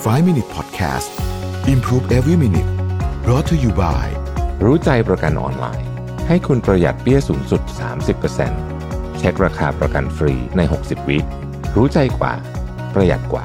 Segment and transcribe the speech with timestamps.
[0.00, 1.10] 5 Minute Podcast
[1.68, 2.70] Improve Every Minute
[3.22, 4.06] brought to you by
[4.64, 5.88] รู้ใจประกันออนไลน์
[6.28, 7.62] ให้คุณประหยัดเปี้ยสูงสุด
[8.40, 11.18] 30%เช็คราคาประกันฟรีใน 60 วิ
[11.76, 12.32] รู้ใจกว่า
[12.94, 13.44] ประหยัดกว่า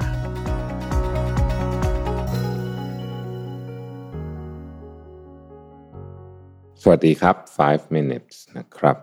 [6.82, 7.36] สวัสดีครับ
[7.68, 8.98] 5 minutes นะครับ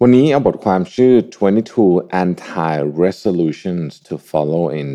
[0.00, 1.14] วันนี้เอาบทความชื่อ
[1.64, 2.74] 22 anti
[3.04, 4.88] resolutions to follow in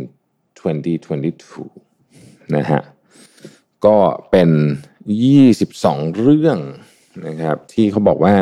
[0.61, 2.81] 2022 นะฮะ
[3.85, 3.97] ก็
[4.31, 4.49] เป็น
[5.31, 6.57] 22 เรื่อง
[7.27, 8.35] นะครับ ที่เขาบอกว่า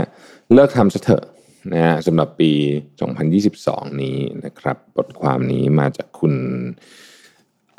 [0.53, 1.25] เลิกทำซะเถอะ
[1.73, 2.51] นะฮะสำหรับปี
[3.25, 6.33] 2022 นี้นะครับ บทความนี้มาจากคุณ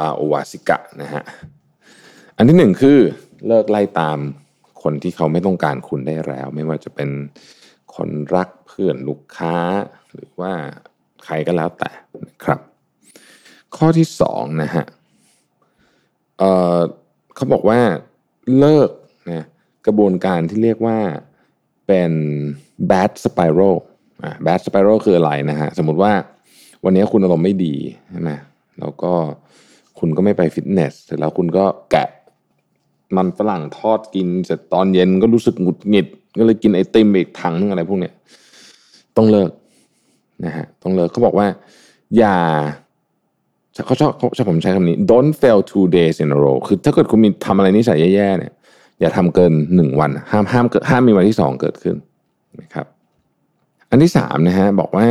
[0.00, 1.22] อาโอวาสิกะนะฮะ
[2.36, 2.98] อันที่หนึ่งคือ
[3.46, 4.18] เลิกไล่ตาม
[4.82, 7.10] คนที่เขาไม่ต้องการคุณได้แล้ว ไม่ว่าจะเป็น
[7.96, 9.56] คนรักเพื่อนลูกค้า
[10.12, 10.52] หรือว่า
[11.24, 11.90] ใครก็แล้วแต่
[12.26, 12.60] นะครับ
[13.76, 14.84] ข้อที่สองนะฮะ
[16.38, 17.80] เเขาบอกว่า
[18.58, 18.90] เลิก
[19.30, 19.44] นะ
[19.86, 20.98] กระบวนการที่เรียกว่า
[21.86, 22.12] เป็น
[22.90, 23.76] bad spiral
[24.22, 26.12] อะ bad spiral คืออะไรนะฮะสมมติว่า
[26.84, 27.74] วันนี้คุณอารมณ์ไม่ดี
[28.12, 28.30] ใช่ไหม
[28.80, 29.12] แล้วก็
[29.98, 32.08] คุณก็ไม่ไปฟิตเนสเสร็จแล้วคุณก็แกะ
[33.16, 36.06] มันฝรั่งทอดกินเสร็จตอนเย็นก็รู้สึกหงุดหงิด
[36.38, 38.14] ก็เลยกินไอติมอีกถังนึงอะไรพวกเนี้ย
[39.16, 39.50] ต้องเลิก
[40.44, 41.46] นะฮะต้องเลิกเขาบอกว่า
[42.16, 42.36] อย่า
[43.86, 48.52] เขาชอบเขาชอบผมใช้คำนี้ don't fail two days in a row คือถ้าเกิดคุณมีทำอะไรนิสัยแย่ๆเนี่ย
[49.00, 51.96] อย่าทำเกินหนึ่งวัน ห้ามห้ามเกิดห้ามมีวันที่สองเกิดขึ้น
[52.60, 52.86] นะครับ
[53.90, 55.08] อันที่สามนะฮะบอกว่า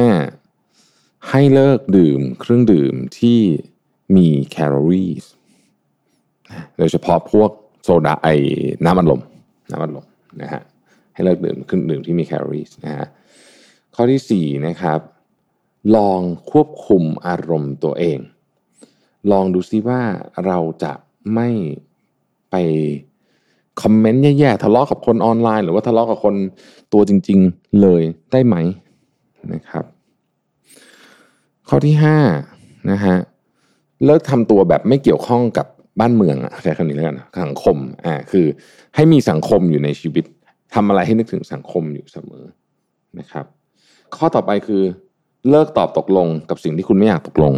[1.30, 3.40] ให้เลิกดื่มเครื่องดื่มที่
[4.16, 5.12] มีแคลอรี่
[6.78, 7.52] โดยเฉพาะพวก
[7.84, 8.28] โซดาไอ
[8.86, 9.22] น้ำอัดลม
[9.72, 10.06] น้ำอัดลม
[10.42, 10.62] นะฮะ
[11.14, 13.08] ให้เลิกดื่มเครื่องดื่มที่มีแคลอรี่นะฮะ
[13.96, 15.00] ข้อที่สี่นะครับ
[15.96, 16.22] ลอง
[16.52, 18.20] ควบคุมอารมณ์ตัวเอง
[19.32, 20.02] ลองดูซิว่า
[20.46, 20.94] เราจะ
[21.34, 21.50] ไม่
[22.52, 22.56] ไป
[23.82, 26.36] คอมเมนต์แย่ๆทะเลาะกับคนออนไลน์ หรือว่าทะเลาะกับคน
[26.94, 28.56] ตัวจริง ๆเลยได้ไหม
[29.54, 29.86] นะครับ
[31.70, 32.18] ข้อที่ห้า
[32.92, 33.16] นะฮะ
[34.06, 35.68] เลิกทำตัวแบบไม่เกี่ยวข้องกับ
[36.00, 38.46] บ้านเมืองอะใช้คำนี้แล้วกันสังคมอ่าคือ
[38.96, 40.26] ให้มีสังคมอยู่ในชีวิต
[40.74, 42.46] ทำอะไรให้นึกถึงสังคมอยู่เสมอ
[43.20, 43.46] นะครับ
[44.16, 44.84] ข้อต่อไปคือ
[45.50, 47.54] เลิกตอบตกลงกับสิ่งที่คุณไม่อยากตกลง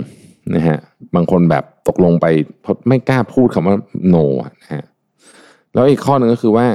[0.56, 0.78] นะฮะ
[1.16, 2.26] บางคนแบบตกลงไป
[2.62, 3.76] เพราะไม่กล้าพูดคำว่า
[4.14, 4.24] no
[4.62, 4.84] นะฮะ
[5.74, 6.68] แล้วอีกข้อหนึ่งก็คือว่า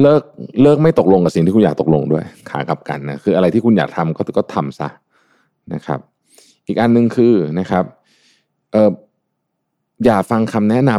[0.00, 0.22] เลิก
[0.62, 4.88] เลิกไม่ตกลงกับสิ่งที่คุณอยากตกลงด้วยขากับกันนะคืออะไรที่คุณอยากทำก็ก็ทำซะ
[5.74, 6.00] นะครับ
[6.66, 7.84] อีกอันหนึ่งคือนะครับ
[8.72, 8.90] เออ
[10.04, 10.92] อย่าฟังคำแนะน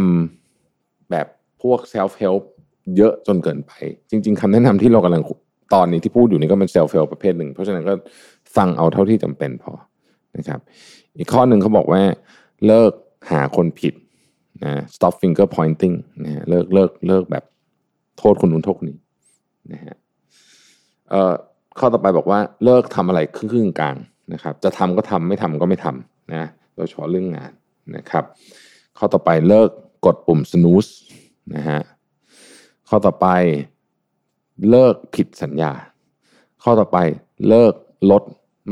[0.54, 1.28] ำแบบ
[1.62, 2.44] พวก self help
[2.98, 3.72] เยอะจนเกินไป
[4.10, 5.24] จริง ๆคำแนะนำที่เรากำลัง
[5.74, 7.94] ตอนนี้ที่พูดอยู่นี่ก็เป็น self help ประเภทหนึ่ง เพราะฉะนั้นก็
[8.56, 9.72] ฟังเอาเท่าที่จำเป็นพอ
[10.38, 10.60] นะครับ
[11.18, 12.02] อีกข้อหนึ่งเขาบอกว่า
[12.68, 12.92] เลิก
[13.32, 13.94] หาคนผิด
[14.64, 17.44] นะ stop finger pointing นะฮะเลิกเลิกเลิกแบบ
[18.18, 19.00] โทษคนนู้นโทษคนนี้
[19.74, 19.96] นะฮะ
[21.10, 21.34] เอ่อ
[21.80, 23.96] ข้อต่อไปบอกว่าเลิกทำอะไรครึ่งกลาง
[24.34, 27.52] นะครับ จะทำก็ทำไม่ทำก็ไม่ทำนะโดยเฉพาะเรื่องงาน
[27.96, 28.24] นะครับ
[28.98, 29.70] ข้อต่อไปเลิก
[30.06, 30.92] กดปุ่ม snooze
[31.56, 31.80] นะฮะ
[32.90, 33.28] ข้อต่อไป
[34.70, 35.72] เลิกผิดสัญญา
[36.64, 36.98] ข้อต่อไป
[37.48, 37.74] เลิก
[38.12, 38.24] ลด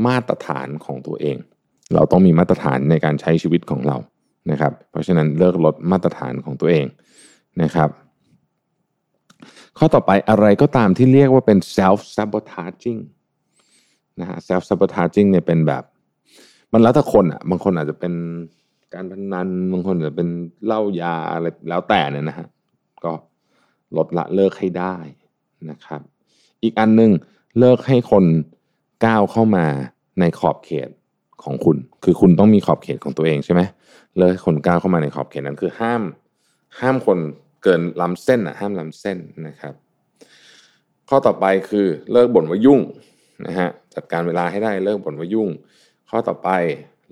[0.06, 1.36] มาตรฐานของตัวเอง
[1.94, 3.96] เราต้องมีมาตรฐานในการใช้ชีวิตของเรา
[4.50, 6.86] นะครับ เพราะฉะนั้นเลิกลดมาตรฐานของตัวเอง
[7.62, 7.90] นะครับ
[9.78, 13.00] ข้อต่อไปอะไรก็ตามที่เรียกว่าเป็น self sabotaging
[14.20, 15.84] นะฮะ self sabotaging เนี่ยเป็นแบบ
[16.72, 18.14] มันแล้วแต่คนอะบางคนอาจจะเป็น
[18.94, 20.28] การพนันบางคนอาจจะเป็น
[20.64, 22.46] เหล้ายาอะไรแล้วแต่เนี่ยนะฮะ
[23.04, 23.12] ก็
[23.96, 24.96] ลดละเลิกให้ได้
[25.70, 26.00] นะครับ
[26.62, 27.10] อีกอันหนึ่ง
[27.58, 28.24] เลิกให้คน
[29.06, 29.66] ก้าวเข้ามา
[30.20, 30.88] ในขอบเขต
[31.44, 33.62] ของคุณ คือคุณต้องมีขอบเขตของตัวเองใช่ไหม
[34.16, 36.02] เลิกคนก้าวเข้ามาในขอบเขตนั้นคือห้าม
[36.80, 37.18] ห้ามคน
[37.62, 39.74] เกินล้ำเส้นอะห้ามล้ำเส้นนะครับ
[41.08, 42.80] ข้อต่อไปคือเลิกบ่นว่ายุ่ง
[43.46, 45.48] นะฮะจัดการเวลาให้ได้เลิกบ่นว่ายุ่ง
[46.10, 46.48] ข้อต่อไป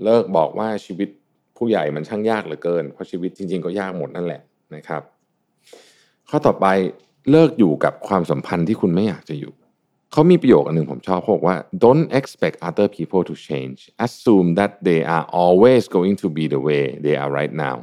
[0.05, 1.09] เลิกบอกว่าชีวิต
[1.57, 4.41] ผู้ใหญ่มันช่างยากเหลือเกิน เพราะชีวิตจริง ๆ ก็ยากหมดนั่นแหละ
[4.75, 5.03] นะครับ
[6.31, 6.67] ข้อต่อไป
[7.31, 9.53] เลิกอยู่กับความสัมพันธ์ที่คุณไม่อยากจะอยู่
[10.17, 16.45] เขามีประโยคอันหนึ่งผมชอบเขาบอกว่า don't expect other people to change assume that they are always going to be
[16.55, 17.77] the way they are right now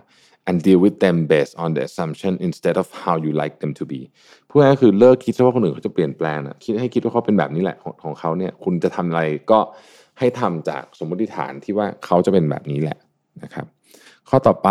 [0.47, 3.83] and deal with them based on the assumption instead of how you like them to
[3.91, 4.01] be
[4.49, 9.21] พูดง่ายคือเลิกคิดว่าคนอื่นเขาจะเปลี่ยนแปลงนะคิดให้คิดว่าเขาเป็นแบบนี้แหละของของเขาเนี่ยคุณจะทำอะไร
[9.51, 9.59] ก็
[10.19, 12.97] ให้ทำจากสมมติฐานที่ว่าเขาจะเป็นแบบนี้แหละ
[13.43, 13.65] นะครับ
[14.29, 14.69] ข้อต่อไป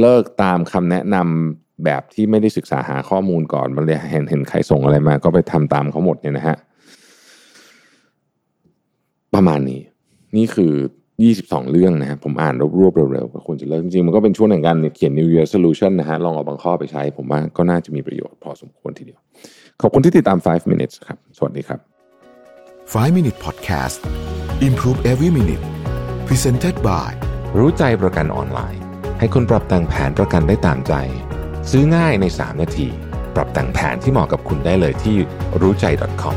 [0.00, 6.56] เลิกตามคำแนะนำ แบบที่ไม่ได้ศึกษาหาข้อมูลก่อน มันเลยเห็นเห็นใครส่งอะไรมา ก็ไปทำตามเขาหมดเนี่ยนะฮะ
[9.34, 9.80] ประมาณนี้
[10.36, 10.72] นี่คือ
[11.20, 19.20] 22 เรื่องนะฮะผมอ่านรวบๆเร็วๆก็ควรจะเลิกจริงๆ มันก็เป็นช่วงแห่งการเขียน New Year Solution นะฮะ ลองเอาบางข้อไปใช้ ผมว่าก็น่าจะมีประโยชน์พอสมควรทีเดียว
[19.80, 21.80] ขอบคุณที่ติดตาม 5 minutes ครับ สวัสดีครับ
[22.94, 23.98] 5 Minute Podcast
[24.68, 25.64] Improve Every Minute
[26.26, 27.10] Presented by
[27.58, 28.82] รู้ใจประกันออนไลน์
[29.18, 30.94] ให้คุณปรับแต่งแผนประกันได้ตามใจ
[31.70, 32.88] ซื้อง่ายใน 3 นาที
[33.34, 35.16] ปรับแต่งแผนที่เหมาะกับคุณได้เลยที่
[35.60, 35.84] รู้ใจ
[36.22, 36.36] .com